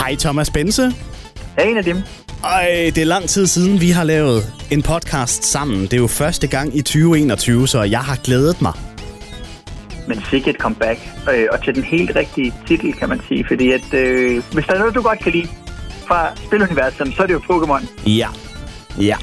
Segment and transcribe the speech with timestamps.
[0.00, 0.92] Hej Thomas Bense.
[1.58, 1.96] Hej Nadim.
[2.44, 5.82] Ej, det er lang tid siden, vi har lavet en podcast sammen.
[5.82, 8.72] Det er jo første gang i 2021, så jeg har glædet mig.
[10.08, 11.00] Men sikkert comeback.
[11.34, 13.44] Øh, og til den helt rigtige titel, kan man sige.
[13.48, 15.48] Fordi at, øh, hvis der er noget, du godt kan lide
[16.06, 18.10] fra spiluniverset, så er det jo Pokémon.
[18.10, 18.28] Ja.
[19.00, 19.16] Ja.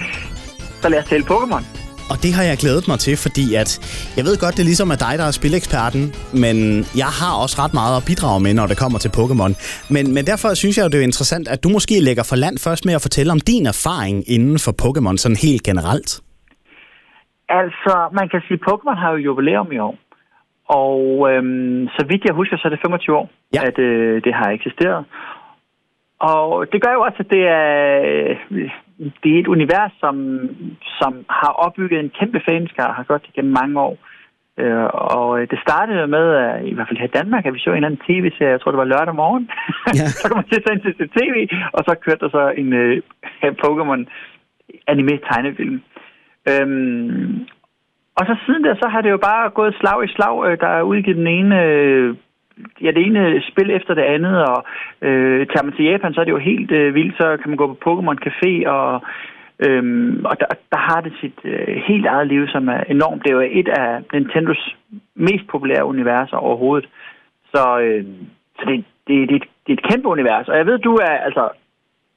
[0.81, 1.76] Så lad os tale Pokémon.
[2.11, 3.69] Og det har jeg glædet mig til, fordi at
[4.17, 6.03] jeg ved godt, det er ligesom er dig, der er spileksperten,
[6.43, 6.55] men
[7.03, 9.51] jeg har også ret meget at bidrage med, når det kommer til Pokémon.
[9.95, 12.83] Men, men derfor synes jeg, det er interessant, at du måske lægger for land først
[12.87, 16.11] med at fortælle om din erfaring inden for Pokémon sådan helt generelt.
[17.61, 19.95] Altså, man kan sige, at Pokémon har jo jubilæum i år.
[20.83, 20.99] Og
[21.31, 23.61] øhm, så vidt jeg husker, så er det 25 år, ja.
[23.67, 25.05] at øh, det har eksisteret.
[26.19, 27.65] Og det gør jo også, at det er,
[29.23, 30.15] det er et univers, som,
[30.99, 33.97] som har opbygget en kæmpe fanskar, har gjort det gennem mange år.
[34.59, 37.69] Øh, og det startede med, at, i hvert fald her i Danmark, at vi så
[37.69, 39.49] en eller anden tv-serie, jeg tror det var lørdag morgen.
[39.87, 40.07] Ja.
[40.19, 41.35] så kom man til at til tv,
[41.73, 42.97] og så kørte der så en uh,
[43.63, 44.01] Pokémon
[44.87, 45.81] anime-tegnefilm.
[46.51, 47.47] Øhm,
[48.17, 50.59] og så siden der, så har det jo bare gået slag i slag.
[50.59, 51.57] Der er udgivet den ene
[52.81, 54.65] ja, det ene spil efter det andet, og
[55.01, 57.57] øh, tager man til Japan, så er det jo helt øh, vildt, så kan man
[57.57, 59.01] gå på Pokémon Café, og,
[59.59, 63.23] øhm, og der, der har det sit øh, helt eget liv, som er enormt.
[63.23, 64.75] Det er jo et af Nintendos
[65.15, 66.89] mest populære universer overhovedet.
[67.53, 68.05] Så, øh,
[68.59, 71.49] så det, det, det, det er et kæmpe univers, og jeg ved, du er, altså,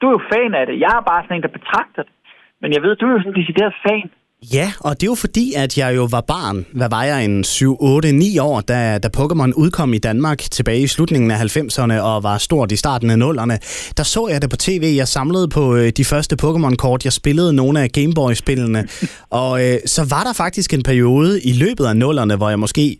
[0.00, 0.80] du er jo fan af det.
[0.80, 2.12] Jeg er bare sådan en, der betragter det.
[2.61, 4.11] Men jeg ved, du er jo sådan en decideret fan.
[4.42, 6.66] Ja, og det er jo fordi, at jeg jo var barn.
[6.72, 7.24] Hvad var jeg?
[7.24, 11.56] En 7, 8, 9 år, da, da Pokémon udkom i Danmark tilbage i slutningen af
[11.56, 13.56] 90'erne og var stort i starten af 0'erne.
[13.96, 14.94] Der så jeg det på tv.
[14.96, 17.05] Jeg samlede på øh, de første Pokémon-kort.
[17.05, 18.88] Jeg spillede nogle af Gameboy-spillene.
[19.30, 22.98] og øh, så var der faktisk en periode i løbet af 0'erne, hvor jeg måske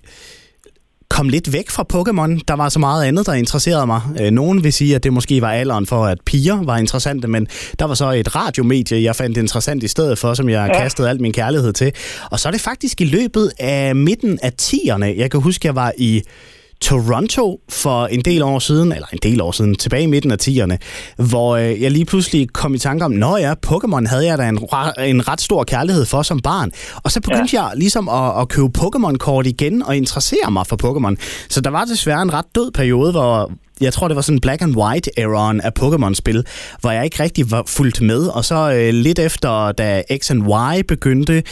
[1.11, 2.41] kom lidt væk fra Pokémon.
[2.49, 4.01] Der var så meget andet, der interesserede mig.
[4.21, 7.47] Øh, nogen vil sige, at det måske var alderen for, at piger var interessante, men
[7.79, 10.83] der var så et radiomedie, jeg fandt interessant i stedet for, som jeg ja.
[10.83, 11.93] kastede al min kærlighed til.
[12.31, 15.05] Og så er det faktisk i løbet af midten af 10'erne.
[15.05, 16.23] Jeg kan huske, jeg var i
[16.81, 20.37] Toronto for en del år siden, eller en del år siden, tilbage i midten af
[20.43, 20.77] 10'erne,
[21.17, 24.49] hvor øh, jeg lige pludselig kom i tanke om, nå ja, Pokémon havde jeg da
[24.49, 24.59] en,
[24.99, 26.71] en ret stor kærlighed for som barn.
[26.97, 27.65] Og så begyndte ja.
[27.65, 31.17] jeg ligesom at, at købe Pokémon-kort igen og interessere mig for Pokémon.
[31.49, 34.63] Så der var desværre en ret død periode, hvor jeg tror, det var sådan black
[34.63, 36.45] and white eraen af Pokémon-spil,
[36.81, 38.27] hvor jeg ikke rigtig var fuldt med.
[38.27, 41.43] Og så øh, lidt efter, da X and Y begyndte,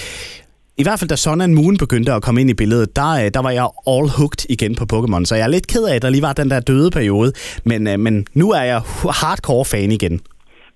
[0.80, 3.26] i hvert fald da Sun and Moon begyndte at komme ind i billedet, der, øh,
[3.36, 5.24] der var jeg all hooked igen på Pokémon.
[5.28, 7.30] Så jeg er lidt ked af, at der lige var den der døde periode.
[7.70, 8.80] Men, øh, men nu er jeg
[9.20, 10.16] hardcore fan igen.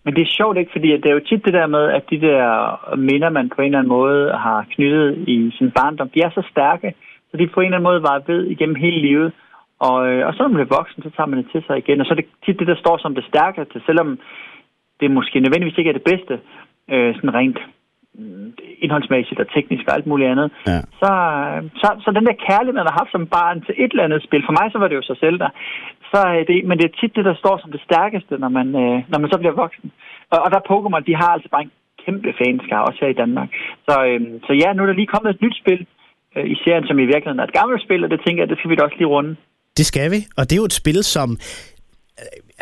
[0.05, 2.19] Men det er sjovt ikke, fordi det er jo tit det der med, at de
[2.29, 2.43] der
[3.09, 6.43] minder, man på en eller anden måde har knyttet i sin barndom, de er så
[6.53, 6.89] stærke,
[7.29, 9.29] så de på en eller anden måde var ved igennem hele livet.
[9.89, 12.01] Og, øh, og så når man bliver voksen, så tager man det til sig igen.
[12.01, 14.09] Og så er det tit det, der står som det stærkeste, selvom
[15.01, 16.35] det måske nødvendigvis ikke er det bedste,
[16.93, 17.61] øh, sådan rent
[18.85, 20.49] indholdsmæssigt og teknisk og alt muligt andet.
[20.67, 20.81] Ja.
[21.01, 21.11] Så,
[21.81, 24.43] så, så den der kærlighed, man har haft som barn til et eller andet spil,
[24.47, 25.51] for mig så var det jo så selv der,
[26.13, 28.69] så er det, men det er tit det, der står som det stærkeste, når man,
[28.83, 29.89] øh, når man så bliver voksen.
[30.33, 31.73] Og, og der er Pokémon, de har altså bare en
[32.05, 33.49] kæmpe fanskar, også her i Danmark.
[33.87, 35.81] Så, øh, så ja, nu er der lige kommet et nyt spil
[36.37, 38.59] øh, i serien, som i virkeligheden er et gammelt spil, og det tænker jeg, det
[38.59, 39.33] skal vi da også lige runde.
[39.79, 41.29] Det skal vi, og det er jo et spil, som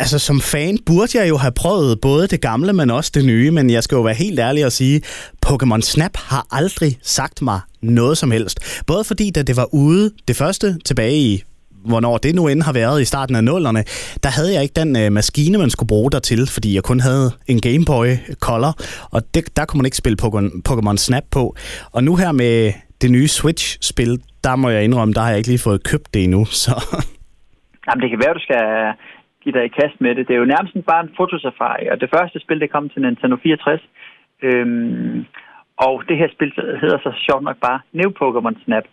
[0.00, 3.50] altså som fan burde jeg jo have prøvet både det gamle, men også det nye,
[3.50, 5.00] men jeg skal jo være helt ærlig og sige,
[5.47, 8.84] Pokémon Snap har aldrig sagt mig noget som helst.
[8.87, 11.43] Både fordi, da det var ude, det første tilbage i
[11.84, 13.84] hvornår det nu end har været i starten af nullerne,
[14.22, 17.00] der havde jeg ikke den øh, maskine, man skulle bruge der til, fordi jeg kun
[17.00, 18.06] havde en Game Boy
[18.41, 18.75] Color,
[19.12, 20.19] og det, der kunne man ikke spille
[20.69, 21.56] Pokémon Snap på.
[21.93, 25.49] Og nu her med det nye Switch-spil, der må jeg indrømme, der har jeg ikke
[25.49, 26.72] lige fået købt det endnu, så...
[27.87, 28.62] Jamen, det kan være, du skal
[29.43, 30.28] give dig i kast med det.
[30.28, 33.37] Det er jo nærmest bare en fotosafari, og det første spil, det kom til Nintendo
[33.37, 33.81] 64.
[34.43, 35.27] Øhm,
[35.77, 36.53] og det her spil
[36.83, 38.87] hedder så sjovt nok bare New Pokémon Snap.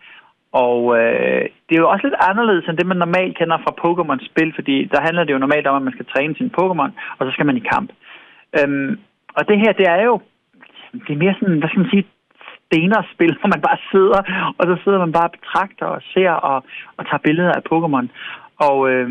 [0.52, 4.52] Og øh, det er jo også lidt anderledes end det, man normalt kender fra Pokémon-spil,
[4.56, 7.32] fordi der handler det jo normalt om, at man skal træne sin Pokémon, og så
[7.32, 7.90] skal man i kamp.
[8.60, 9.00] Øhm,
[9.38, 10.22] og det her, det er jo
[10.94, 12.06] det er mere sådan, hvad skal man sige,
[12.66, 14.20] stenerspil, hvor man bare sidder,
[14.58, 16.58] og så sidder man bare og betragter og ser og,
[16.98, 18.08] og tager billeder af Pokémon.
[18.60, 19.10] Og øh,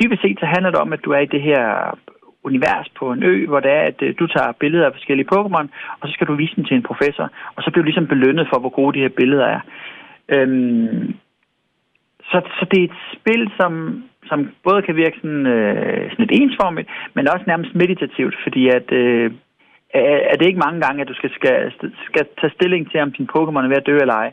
[0.00, 1.98] dybest set så handler det om, at du er i det her
[2.44, 5.66] univers på en ø, hvor det er, at øh, du tager billeder af forskellige Pokémon,
[6.00, 8.46] og så skal du vise dem til en professor, og så bliver du ligesom belønnet
[8.52, 9.60] for, hvor gode de her billeder er.
[10.28, 11.14] Øhm,
[12.30, 16.40] så, så det er et spil, som, som både kan virke sådan, øh, sådan lidt
[16.42, 19.30] ensformigt, men også nærmest meditativt, fordi at, øh,
[20.30, 21.72] er det ikke mange gange, at du skal, skal,
[22.08, 24.30] skal tage stilling til, om din Pokémon er ved at dø eller ej.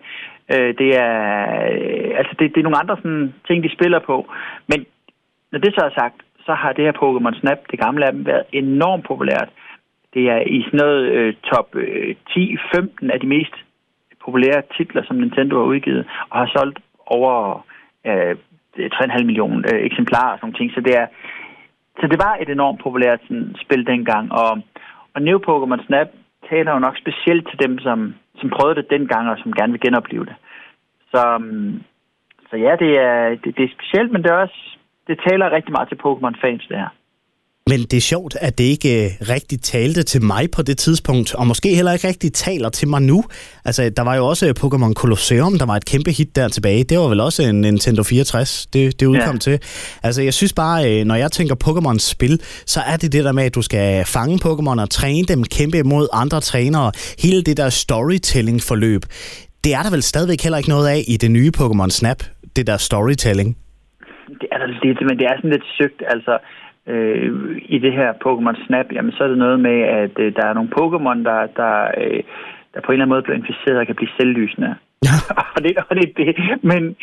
[0.54, 1.16] Øh, det er,
[1.72, 4.16] øh, altså det, det er nogle andre sådan, ting, de spiller på.
[4.68, 4.86] Men
[5.52, 6.16] når det så er sagt,
[6.46, 9.50] så har det her Pokémon Snap, det gamle af dem, været enormt populært.
[10.14, 13.56] Det er i sådan noget øh, top øh, 10-15 af de mest
[14.26, 17.66] populære titler, som Nintendo har udgivet, og har solgt over
[18.06, 18.36] øh,
[18.78, 20.72] 3,5 millioner øh, eksemplarer og sådan ting.
[20.72, 21.08] Så det, er,
[22.00, 24.32] så det var et enormt populært sådan, spil dengang.
[24.32, 24.52] Og,
[25.14, 26.08] og New Pokémon Snap
[26.50, 29.82] taler jo nok specielt til dem, som, som prøvede det dengang, og som gerne vil
[29.82, 30.36] genopleve det.
[31.12, 31.84] Så, mm,
[32.50, 34.62] så ja, det er, det, det er specielt, men det er også
[35.08, 36.92] det taler rigtig meget til Pokémon-fans, det her.
[37.70, 41.36] Men det er sjovt, at det ikke øh, rigtig talte til mig på det tidspunkt,
[41.36, 43.24] og måske heller ikke rigtig taler til mig nu.
[43.66, 46.84] Altså, der var jo også øh, Pokémon Colosseum, der var et kæmpe hit der tilbage.
[46.84, 49.40] Det var vel også en Nintendo 64, det, det udkom ja.
[49.40, 49.60] til.
[50.04, 53.44] Altså, jeg synes bare, øh, når jeg tænker Pokémon-spil, så er det det der med,
[53.44, 56.92] at du skal fange Pokémon og træne dem, kæmpe imod andre trænere.
[57.24, 59.02] Hele det der storytelling-forløb,
[59.64, 62.20] det er der vel stadigvæk heller ikke noget af i det nye Pokémon Snap,
[62.56, 63.58] det der storytelling.
[64.42, 66.34] Det er der lidt, men det er sådan lidt søgt, altså
[66.88, 70.46] øh, i det her Pokémon Snap, jamen så er det noget med, at øh, der
[70.46, 72.24] er nogle Pokémon, der, der, øh,
[72.74, 74.76] der på en eller anden måde bliver inficeret og kan blive selvlysende.
[75.06, 75.16] Ja.
[75.56, 76.36] og, det, og det det.
[76.64, 76.96] Men,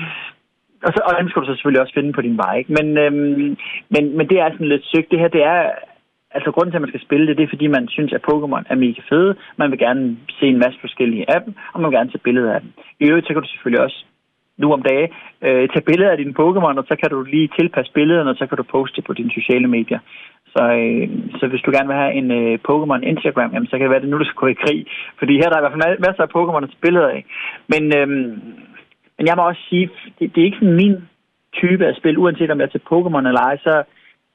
[0.86, 2.54] og, så, og dem skal du så selvfølgelig også finde på din vej.
[2.60, 2.72] Ikke?
[2.78, 3.56] Men, øhm,
[3.94, 5.10] men, men det er sådan lidt søgt.
[5.10, 5.70] Det her, det er...
[6.30, 8.64] Altså, grunden til, at man skal spille det, det er, fordi man synes, at Pokémon
[8.70, 9.36] er mega fede.
[9.56, 12.54] Man vil gerne se en masse forskellige af dem, og man vil gerne tage billeder
[12.54, 12.70] af dem.
[13.00, 14.04] I øvrigt, så kan du selvfølgelig også
[14.60, 15.10] nu om dagen,
[15.46, 18.46] øh, tag billeder af dine Pokémon, og så kan du lige tilpasse billederne, og så
[18.46, 20.00] kan du poste det på dine sociale medier.
[20.55, 21.08] Så, øh,
[21.38, 24.02] så hvis du gerne vil have en øh, Pokémon Instagram, jamen, så kan det være,
[24.02, 24.87] at det nu, du skal gå i krig.
[25.19, 27.25] Fordi her der er i hvert fald masser af Pokémon at billeder af.
[27.72, 28.08] Men, øh,
[29.16, 30.96] men jeg må også sige, det, det er ikke sådan min
[31.52, 33.82] type af spil, uanset om jeg er til Pokémon eller ej, så,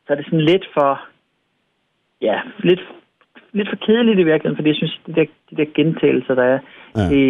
[0.03, 1.01] så er det sådan lidt for,
[2.21, 2.83] ja, lidt
[3.57, 6.59] lidt for kedeligt i virkeligheden, fordi jeg synes, de der, de der gentagelser, der er,
[6.97, 7.05] ja.
[7.11, 7.23] det,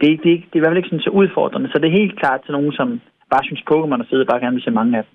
[0.00, 1.68] det, det, det, det er i hvert fald ikke sådan så udfordrende.
[1.70, 2.88] Så det er helt klart til nogen, som
[3.32, 5.12] bare synes Pokémon er fede, bare gerne vil se mange af dem.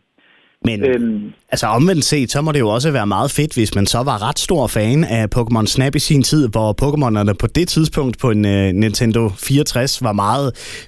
[0.66, 3.86] Men øhm, altså omvendt set, så må det jo også være meget fedt, hvis man
[3.86, 7.68] så var ret stor fan af Pokémon Snap i sin tid, hvor Pokémonerne på det
[7.68, 10.48] tidspunkt på en uh, Nintendo 64 var meget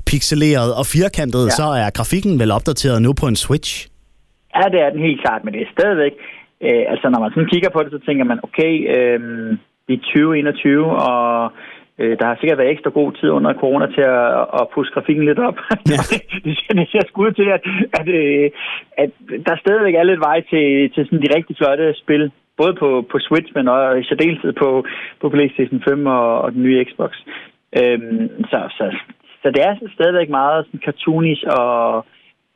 [0.09, 1.57] pixeleret og firkantet, ja.
[1.59, 3.71] så er grafikken vel opdateret nu på en Switch?
[4.55, 6.13] Ja, det er den helt klart, men det er stadigvæk
[6.67, 9.19] Øh, altså, når man sådan kigger på det, så tænker man, okay, øh,
[9.87, 11.51] det er 2021, og
[11.99, 15.25] øh, der har sikkert været ekstra god tid under corona til at, at pusse grafikken
[15.25, 15.57] lidt op.
[15.91, 15.99] Ja.
[16.45, 17.63] det, ser, det ser sgu til, at,
[17.99, 18.49] at, øh,
[18.97, 19.09] at
[19.47, 22.31] der stadigvæk er lidt vej til, til sådan de rigtig flotte spil.
[22.57, 24.85] Både på, på Switch, men også i særdeleshed på,
[25.21, 27.11] på PlayStation 5 og, og den nye Xbox.
[27.79, 28.85] Øhm, så, så,
[29.41, 32.05] så det er stadigvæk meget sådan cartoonish og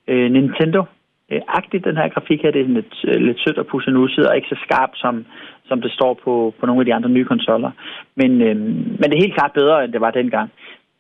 [0.07, 0.83] øh, Nintendo
[1.31, 2.51] Øh, agtigt, den her grafik her.
[2.51, 5.25] Det er lidt, øh, lidt sødt og pusset nu, og ikke så skarp, som,
[5.69, 7.71] som det står på, på nogle af de andre nye konsoller.
[8.15, 8.55] Men, øh,
[8.99, 10.49] men det er helt klart bedre, end det var dengang.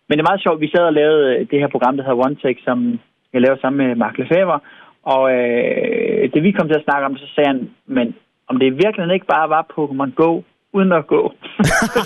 [0.07, 2.25] Men det er meget sjovt, vi sad og lavede øh, det her program, der hedder
[2.25, 2.99] One Take, som
[3.33, 4.59] jeg laver sammen med Mark Lefebvre,
[5.03, 8.15] og øh, det vi kom til at snakke om, så sagde han, men
[8.49, 10.41] om det virkelig ikke bare var Pokémon Go,
[10.73, 11.21] uden at gå.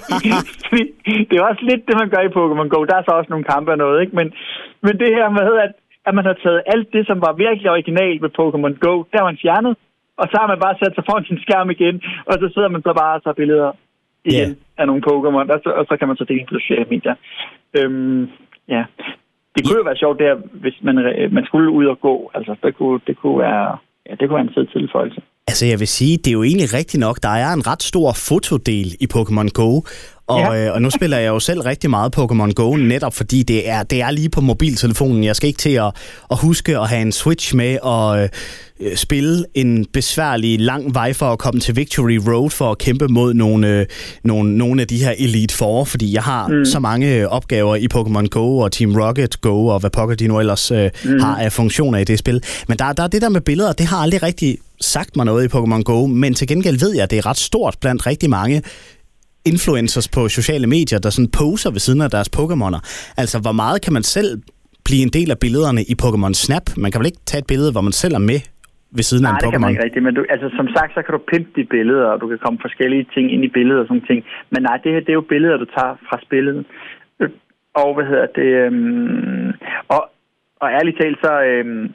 [1.30, 2.80] det er også lidt det, man gør i Pokémon Go.
[2.86, 4.16] Der er så også nogle kampe og noget, ikke?
[4.16, 4.34] Men,
[4.86, 5.74] men det her med, at
[6.08, 9.30] at man har taget alt det, som var virkelig originalt med Pokémon Go, der har
[9.32, 9.74] man fjernet,
[10.22, 11.96] og så har man bare sat sig foran sin skærm igen,
[12.30, 13.72] og så sidder man så bare og tager billeder
[14.26, 14.80] igen yeah.
[14.80, 17.16] af nogle Pokémon, og så, og så kan man så dele på sociale medier.
[17.78, 18.30] Øhm,
[18.68, 18.84] ja.
[19.56, 20.96] Det kunne jo være sjovt der, hvis man,
[21.32, 22.32] man skulle ud og gå.
[22.34, 25.22] Altså, det kunne, det kunne være, ja, det kunne være en fed tilføjelse.
[25.52, 28.14] Altså jeg vil sige, det er jo egentlig rigtigt nok, der er en ret stor
[28.14, 29.82] fotodel i Pokémon Go,
[30.28, 30.66] og, ja.
[30.66, 33.84] øh, og nu spiller jeg jo selv rigtig meget Pokémon Go, netop fordi det er,
[33.84, 35.24] det er lige på mobiltelefonen.
[35.24, 35.92] Jeg skal ikke til at,
[36.32, 38.30] at huske at have en Switch med og øh,
[38.96, 43.34] spille en besværlig lang vej for at komme til Victory Road for at kæmpe mod
[43.34, 43.86] nogle, øh,
[44.24, 46.66] nogle, nogle af de her Elite Four, fordi jeg har mm.
[46.66, 50.40] så mange opgaver i Pokémon Go og Team Rocket Go og hvad pokker de nu
[50.40, 51.20] ellers øh, mm.
[51.20, 52.44] har af funktioner i det spil.
[52.68, 55.44] Men der, der er det der med billeder, det har aldrig rigtig sagt mig noget
[55.46, 58.30] i Pokémon Go, men til gengæld ved jeg, at det er ret stort blandt rigtig
[58.30, 58.58] mange
[59.46, 62.80] influencers på sociale medier, der sådan poser ved siden af deres Pokémoner.
[63.22, 64.30] Altså, hvor meget kan man selv
[64.88, 66.66] blive en del af billederne i Pokémon Snap?
[66.84, 68.40] Man kan vel ikke tage et billede, hvor man selv er med
[68.98, 69.44] ved siden Nej, af en Pokémon?
[69.44, 70.04] Nej, det kan man ikke rigtigt.
[70.06, 72.60] Men du, altså, som sagt, så kan du pimpe de billeder, og du kan komme
[72.68, 74.20] forskellige ting ind i billedet og sådan ting.
[74.54, 76.56] Men nej, det her det er jo billeder, du tager fra spillet.
[77.82, 78.50] Og hvad hedder det?
[78.64, 79.50] Øhm,
[79.96, 80.02] og,
[80.62, 81.32] og ærligt talt, så...
[81.52, 81.86] Øhm,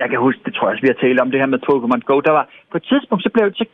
[0.00, 2.02] jeg kan huske, det tror jeg også, vi har talt om det her med Pokémon
[2.08, 2.20] Go.
[2.20, 3.66] Der var, på et tidspunkt, så blev så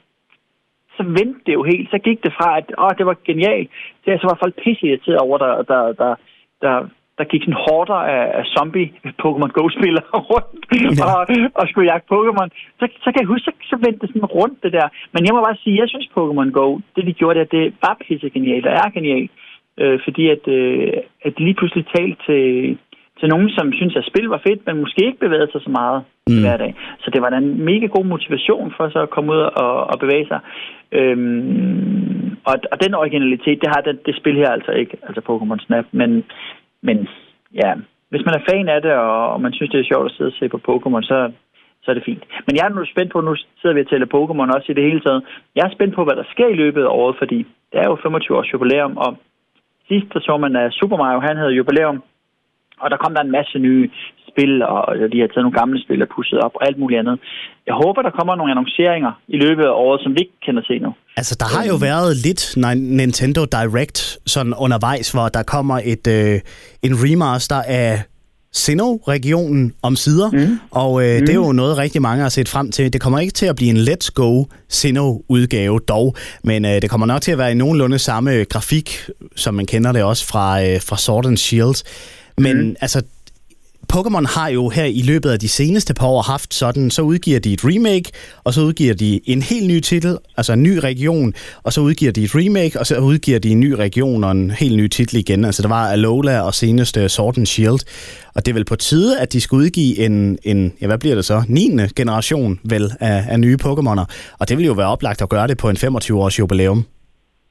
[0.97, 1.91] så vendte det jo helt.
[1.91, 3.71] Så gik det fra, at åh, det var genialt,
[4.05, 6.15] til at så var folk pisse over, der, der, der,
[6.63, 6.75] der,
[7.19, 10.63] der gik sådan hårder af, af zombie Pokémon Go-spillere rundt
[10.99, 11.05] ja.
[11.07, 11.21] og,
[11.61, 12.49] og skulle jagte Pokémon.
[12.79, 14.89] Så, så kan jeg huske, så, så vendte det sådan rundt det der.
[15.13, 16.67] Men jeg må bare sige, jeg synes Pokémon Go,
[16.97, 19.31] det de gjorde det, det var pisse genialt, og er genialt.
[19.81, 20.93] Øh, fordi at, øh,
[21.27, 22.79] at lige pludselig talte til,
[23.21, 26.03] til nogen, som synes, at spil var fedt, men måske ikke bevægede sig så meget
[26.29, 26.41] mm.
[26.43, 26.75] hver dag.
[27.03, 29.99] Så det var da en mega god motivation for så at komme ud og, og
[29.99, 30.41] bevæge sig.
[30.93, 35.65] Øhm, og, og den originalitet, det har det, det spil her altså ikke, altså Pokémon
[35.67, 35.87] Snap.
[35.93, 36.25] Men,
[36.83, 37.09] men
[37.63, 37.71] ja,
[38.11, 40.33] hvis man er fan af det, og, og man synes, det er sjovt at sidde
[40.33, 41.33] og se på Pokémon, så,
[41.83, 42.25] så er det fint.
[42.47, 44.85] Men jeg er nu spændt på, nu sidder vi og tæller Pokémon også i det
[44.89, 45.23] hele taget.
[45.57, 47.39] Jeg er spændt på, hvad der sker i løbet af året, fordi
[47.73, 49.17] det er jo 25 års jubilæum, og
[49.89, 52.03] sidst så man, at Super Mario, han havde jubilæum,
[52.83, 53.91] og der kom der en masse nye
[54.31, 54.81] spil, og
[55.13, 57.17] de har taget nogle gamle spil og pusset op og alt muligt andet.
[57.69, 60.83] Jeg håber, der kommer nogle annonceringer i løbet af året, som vi ikke kender til
[60.83, 60.91] nu.
[61.17, 62.43] Altså, der har jo været lidt
[63.01, 66.41] Nintendo Direct sådan undervejs, hvor der kommer et øh,
[66.87, 68.03] en remaster af
[68.55, 70.59] Sinnoh-regionen om sider, mm.
[70.71, 71.27] og øh, mm.
[71.27, 72.93] det er jo noget, rigtig mange har set frem til.
[72.93, 77.07] Det kommer ikke til at blive en Let's Go Sinnoh-udgave dog, men øh, det kommer
[77.07, 78.91] nok til at være i nogenlunde samme grafik,
[79.37, 81.85] som man kender det også fra, øh, fra Sword and Shield.
[82.39, 82.77] Men mm.
[82.81, 83.03] altså,
[83.93, 87.41] Pokémon har jo her i løbet af de seneste par år haft sådan, så udgiver
[87.41, 88.09] de et remake,
[88.45, 91.33] og så udgiver de en helt ny titel, altså en ny region,
[91.65, 94.51] og så udgiver de et remake, og så udgiver de en ny region og en
[94.51, 95.45] helt ny titel igen.
[95.45, 97.81] Altså der var Alola og seneste Sword and Shield.
[98.35, 101.15] Og det er vel på tide, at de skal udgive en, en ja hvad bliver
[101.15, 101.61] det så, 9.
[101.97, 104.05] generation vel af, af nye Pokémoner.
[104.41, 106.85] Og det vil jo være oplagt at gøre det på en 25-års jubilæum.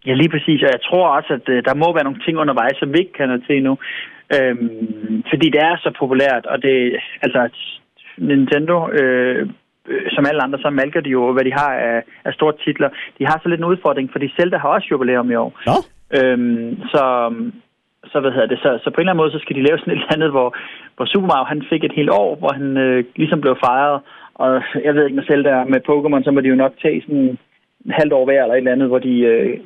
[0.07, 0.59] Ja, lige præcis.
[0.65, 3.13] Og jeg tror også, at øh, der må være nogle ting undervejs, som vi ikke
[3.19, 3.73] kender til nu.
[4.35, 7.49] Øhm, fordi det er så populært, og det, altså
[8.17, 9.49] Nintendo, øh,
[10.15, 12.89] som alle andre, så malker de jo, hvad de har af, af store titler.
[13.19, 15.51] De har så lidt en udfordring, fordi Zelda har også jubilæum i år.
[15.69, 15.77] Ja.
[16.17, 17.03] Øhm, så,
[18.11, 19.79] så, hvad hedder det, så, så på en eller anden måde, så skal de lave
[19.79, 20.55] sådan et eller andet, hvor,
[20.95, 24.01] hvor Super Mario han fik et helt år, hvor han øh, ligesom blev fejret.
[24.35, 27.37] Og jeg ved ikke med Zelda med Pokémon, så må de jo nok tage sådan
[27.85, 29.59] en halvt år hver eller et eller andet, hvor de øh,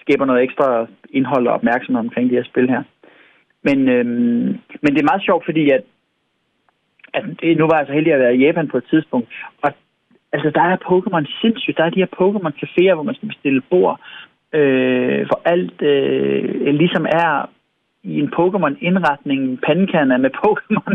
[0.00, 2.82] skaber noget ekstra indhold og opmærksomhed omkring de her spil her.
[3.62, 4.48] Men, øhm,
[4.82, 5.82] men det er meget sjovt, fordi at,
[7.14, 7.24] at
[7.56, 9.28] nu var jeg så heldig at være i Japan på et tidspunkt,
[9.62, 9.72] og
[10.32, 11.76] altså, der er Pokémon sindssygt.
[11.78, 14.00] Der er de her Pokémon-caféer, hvor man skal bestille bord,
[14.52, 17.50] øh, for alt øh, ligesom er
[18.02, 20.94] i en Pokémon-indretning, pandekander med Pokémon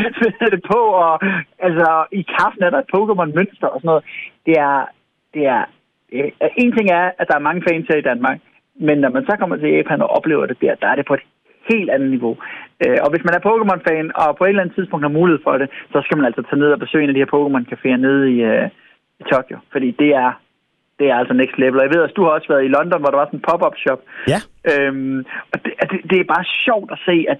[0.54, 1.14] det på, og
[1.58, 4.04] altså i kaffen er der et Pokémon-mønster og sådan noget.
[4.46, 4.86] Det er,
[5.34, 5.64] det er,
[6.12, 8.38] øh, en ting er, at der er mange fans her i Danmark,
[8.74, 11.14] men når man så kommer til Japan og oplever det der, der er det på
[11.14, 11.24] et
[11.70, 12.34] helt andet niveau.
[12.82, 15.58] Øh, og hvis man er Pokémon-fan, og på et eller andet tidspunkt har mulighed for
[15.58, 18.22] det, så skal man altså tage ned og besøge en af de her Pokémon-caféer nede
[18.34, 18.68] i, øh,
[19.20, 19.56] i Tokyo.
[19.72, 20.30] Fordi det er,
[20.98, 21.80] det er altså next level.
[21.80, 23.48] Og jeg ved at du har også været i London, hvor der var sådan en
[23.48, 24.00] pop-up shop.
[24.32, 24.38] Ja.
[24.70, 27.38] Øhm, og det, det, det er bare sjovt at se, at,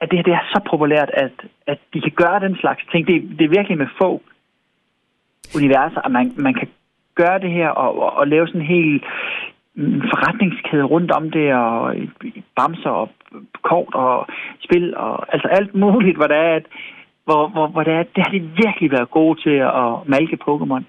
[0.00, 1.36] at det her det er så populært, at,
[1.66, 3.06] at de kan gøre den slags ting.
[3.06, 4.22] Det, det er virkelig med få
[5.56, 6.68] universer, at man, man kan
[7.14, 9.04] gøre det her og, og, og lave sådan en helt
[10.10, 11.94] forretningskæde rundt om det, og
[12.56, 13.08] bamser og
[13.62, 14.26] kort og
[14.64, 16.66] spil, og altså alt muligt, hvor det er, at,
[17.24, 20.84] hvor, hvor, hvor det, er, det har de virkelig været gode til at malke Pokémon.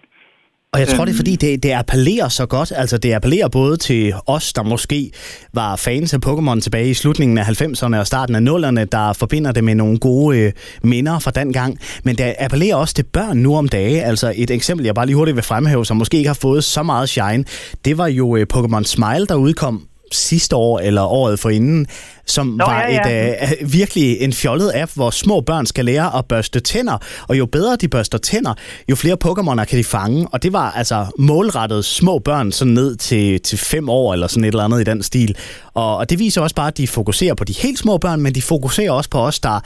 [0.75, 2.73] Og jeg tror, det er fordi, det, det appellerer så godt.
[2.75, 5.11] Altså, det appellerer både til os, der måske
[5.53, 9.51] var fans af Pokémon tilbage i slutningen af 90'erne og starten af 0'erne, der forbinder
[9.51, 10.51] det med nogle gode øh,
[10.83, 11.79] minder fra den gang.
[12.03, 14.03] Men det appellerer også til børn nu om dage.
[14.03, 16.83] Altså, et eksempel, jeg bare lige hurtigt vil fremhæve, som måske ikke har fået så
[16.83, 17.45] meget shine,
[17.85, 21.87] det var jo øh, Pokémon Smile, der udkom sidste år eller året forinden,
[22.25, 23.51] som Nå, var ja, ja.
[23.51, 26.97] et uh, virkelig en fjollet app, hvor små børn skal lære at børste tænder,
[27.27, 28.53] og jo bedre de børster tænder,
[28.89, 32.95] jo flere Pokémoner kan de fange, og det var altså målrettet små børn sådan ned
[32.95, 35.37] til, til fem år eller sådan et eller andet i den stil.
[35.73, 38.35] Og, og det viser også bare, at de fokuserer på de helt små børn, men
[38.35, 39.59] de fokuserer også på os, der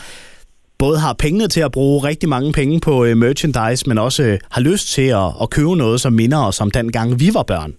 [0.77, 4.37] både har pengene til at bruge rigtig mange penge på uh, merchandise, men også uh,
[4.51, 7.43] har lyst til at, at købe noget, som minder os om den gang, vi var
[7.43, 7.73] børn.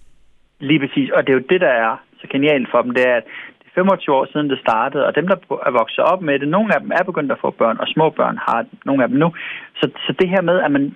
[0.59, 3.15] Lige præcis, og det er jo det, der er så genialt for dem, det er,
[3.15, 3.25] at
[3.59, 5.37] det er 25 år siden det startede, og dem, der
[5.67, 8.09] er vokset op med det, nogle af dem er begyndt at få børn, og små
[8.09, 9.33] børn har nogle af dem nu.
[9.79, 10.95] Så, så det her med, at man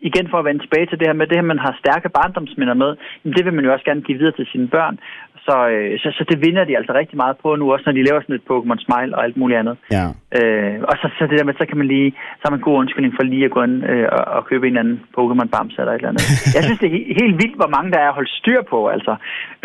[0.00, 2.74] igen for at vende tilbage til det her med det her, man har stærke barndomsminder
[2.74, 2.90] med,
[3.36, 4.98] det vil man jo også gerne give videre til sine børn.
[5.46, 8.06] Så, øh, så, så det vinder de altså rigtig meget på nu, også når de
[8.08, 9.76] laver sådan et Pokémon Smile og alt muligt andet.
[9.96, 10.06] Ja.
[10.38, 12.68] Øh, og så, så det der med, så kan man lige, så har man en
[12.68, 15.48] god undskyldning for lige at gå ind øh, og, og købe en eller anden Pokémon
[15.54, 16.26] Bamse eller et eller andet.
[16.56, 19.12] Jeg synes, det er he- helt vildt, hvor mange der er holdt styr på, altså.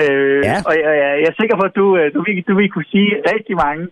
[0.04, 0.56] Øh, ja.
[0.68, 2.92] Og jeg, jeg, jeg er sikker på, at du, øh, du, du, du vil kunne
[2.96, 3.84] sige rigtig mange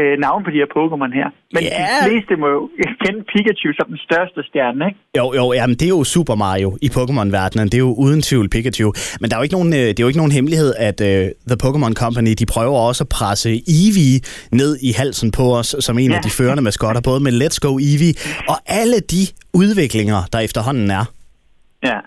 [0.00, 1.28] øh, navn på de her Pokémon her.
[1.54, 1.96] Men yeah.
[1.96, 2.62] de fleste må jo
[3.02, 4.98] kende Pikachu som den største stjerne, ikke?
[5.18, 7.66] Jo, jo, jamen det er jo Super Mario i Pokémon-verdenen.
[7.70, 8.88] Det er jo uden tvivl Pikachu.
[9.20, 11.06] Men der er jo ikke nogen, øh, det er jo ikke nogen hemmelighed, at uh,
[11.50, 14.16] The Pokémon Company, de prøver også at presse Eevee
[14.60, 16.16] ned i halsen på os, som en ja.
[16.16, 18.14] af de førende maskotter, både med Let's Go Eevee
[18.48, 19.22] og alle de
[19.54, 21.04] udviklinger, der efterhånden er.
[21.84, 21.98] Ja.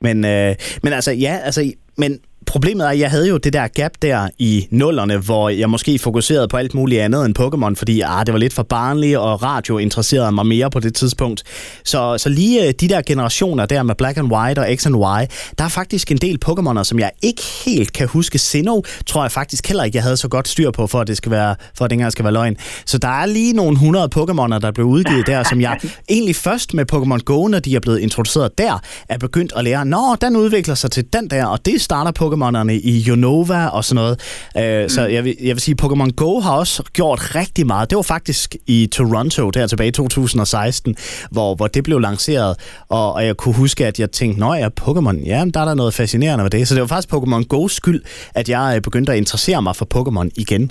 [0.00, 3.66] Men, øh, men altså, ja, altså, men problemet er, at jeg havde jo det der
[3.66, 8.00] gap der i nullerne, hvor jeg måske fokuserede på alt muligt andet end Pokémon, fordi
[8.00, 11.42] ah, det var lidt for barnligt, og radio interesserede mig mere på det tidspunkt.
[11.84, 14.96] Så, så lige øh, de der generationer der med Black and White og X and
[14.96, 18.38] Y, der er faktisk en del Pokémoner, som jeg ikke helt kan huske.
[18.38, 21.16] Sinnoh tror jeg faktisk heller ikke, jeg havde så godt styr på, for at det
[21.16, 22.56] skal være, for at det engang skal være løgn.
[22.86, 26.74] Så der er lige nogle 100 Pokémoner, der blev udgivet der, som jeg egentlig først
[26.74, 28.78] med Pokémon Go, når de er blevet introduceret der,
[29.08, 32.72] er begyndt at lære, nå, den udvikler sig til den der, og det starter Pokémonerne
[32.72, 34.20] i Unova og sådan noget.
[34.54, 34.88] Uh, mm.
[34.88, 37.90] Så jeg vil, jeg vil sige, Pokémon Go har også gjort rigtig meget.
[37.90, 40.96] Det var faktisk i Toronto, der tilbage i 2016,
[41.30, 42.56] hvor, hvor det blev lanceret,
[42.88, 45.74] og, og jeg kunne huske, at jeg tænkte, nå ja, Pokémon, ja, der er der
[45.74, 46.68] noget fascinerende ved det.
[46.68, 48.02] Så det var faktisk Pokémon Go's skyld,
[48.34, 50.70] at jeg øh, begyndte at interessere mig for Pokémon igen.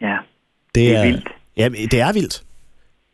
[0.00, 0.16] Ja,
[0.74, 1.28] det, det er, er vildt.
[1.56, 2.42] Ja, det er vildt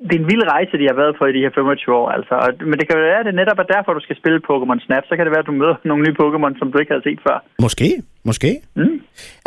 [0.04, 2.08] det er en vild rejse, de har været på i de her 25 år.
[2.16, 2.34] Altså.
[2.70, 5.04] Men det kan være, at det netop er derfor, du skal spille Pokémon Snap.
[5.08, 7.20] Så kan det være, at du møder nogle nye Pokémon, som du ikke har set
[7.26, 7.36] før.
[7.66, 7.88] Måske,
[8.30, 8.50] måske.
[8.80, 8.96] Mm.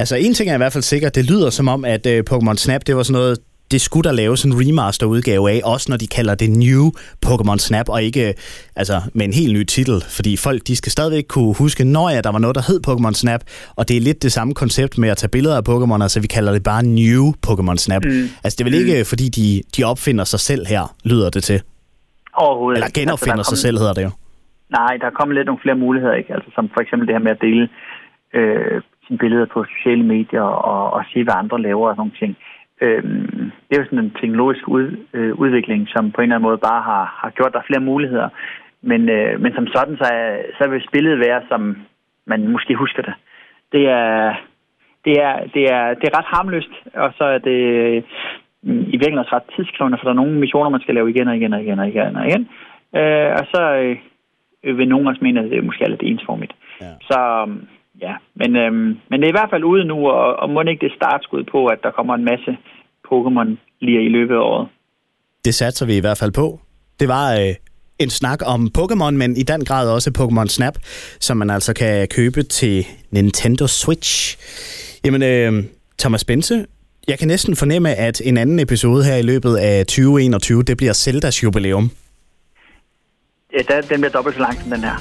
[0.02, 2.58] Altså en ting er i hvert fald sikkert, det lyder som om, at uh, Pokémon
[2.66, 3.36] Snap, det var sådan noget,
[3.72, 6.84] det skulle der laves en remaster-udgave af, også når de kalder det New
[7.26, 8.34] Pokémon Snap, og ikke
[8.76, 12.22] altså, med en helt ny titel, fordi folk de skal stadigvæk kunne huske, når ja,
[12.22, 13.42] der var noget, der hed Pokémon Snap,
[13.78, 16.28] og det er lidt det samme koncept med at tage billeder af Pokémon, altså vi
[16.28, 18.04] kalder det bare New Pokémon Snap.
[18.06, 18.26] Mm.
[18.44, 19.06] Altså det er vel ikke, mm.
[19.06, 21.62] fordi de, de opfinder sig selv her, lyder det til?
[22.34, 24.12] Overhovedet Eller genopfinder altså, sig selv, hedder det jo.
[24.78, 26.34] Nej, der er kommet lidt nogle flere muligheder, ikke?
[26.34, 27.64] Altså som for eksempel det her med at dele
[28.38, 32.20] øh, sine billeder på sociale medier og, og se, hvad andre laver og sådan nogle
[32.22, 32.32] ting.
[32.82, 33.04] Øh,
[33.66, 36.58] det er jo sådan en teknologisk ud, øh, udvikling, som på en eller anden måde
[36.58, 38.30] bare har, har gjort der flere muligheder.
[38.82, 41.78] Men, øh, men som sådan, så, er, så vil spillet være, som
[42.26, 43.14] man måske husker det.
[43.72, 44.36] Det er,
[45.06, 47.60] det er, det er, det er ret harmløst, og så er det
[48.64, 51.28] mm, i virkeligheden også ret tidskrævende, for der er nogle missioner, man skal lave igen
[51.28, 52.44] og igen og igen og igen og igen.
[52.96, 53.62] Øh, og så
[54.64, 56.54] øh, vil nogen også mene, at det måske er lidt ensformigt.
[56.82, 56.92] Ja.
[57.02, 57.20] Så
[58.02, 60.86] ja, men, øhm, men det er i hvert fald ude nu, og, og må ikke
[60.86, 62.52] det startskud på, at der kommer en masse
[63.08, 64.68] Pokémon lige i løbet af året.
[65.46, 66.60] Det satser vi i hvert fald på.
[67.00, 67.56] Det var øh,
[68.00, 70.78] en snak om Pokémon, men i den grad også Pokémon Snap,
[71.20, 74.38] som man altså kan købe til Nintendo Switch.
[75.06, 75.64] Jamen, øh,
[76.00, 76.66] Thomas Bense,
[77.08, 80.94] jeg kan næsten fornemme, at en anden episode her i løbet af 2021, det bliver
[80.94, 81.92] Zeldas jubilæum.
[83.54, 84.96] Ja, den, den bliver dobbelt så lang som den her.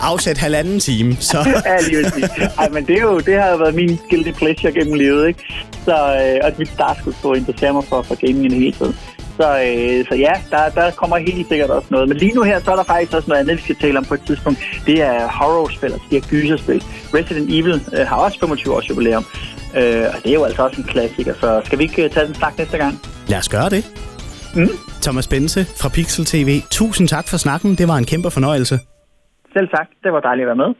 [0.10, 1.38] Afsæt halvanden time, så...
[1.66, 4.94] ja, lige Ej, men det, er jo, det har jo været min guilty pleasure gennem
[4.94, 5.40] livet, ikke?
[5.84, 8.96] Så, øh, og mit startskud på at interessere mig for, for gaming det hele tiden.
[9.36, 12.08] Så, øh, så ja, der, der kommer helt sikkert også noget.
[12.08, 14.04] Men lige nu her, så er der faktisk også noget andet, vi skal tale om
[14.04, 14.58] på et tidspunkt.
[14.86, 16.84] Det er horror-spil, altså de her gyserspil.
[17.14, 19.26] Resident Evil øh, har også 25 års jubilæum.
[19.76, 22.26] Øh, og det er jo altså også en klassiker, så skal vi ikke øh, tage
[22.26, 23.00] den snak næste gang?
[23.26, 24.11] Lad os gøre det.
[24.56, 24.68] Mm.
[25.04, 27.70] Thomas Bense fra Pixel TV, tusind tak for snakken.
[27.80, 28.76] Det var en kæmpe fornøjelse.
[29.54, 29.88] Selv tak.
[30.02, 30.70] Det var dejligt at være med.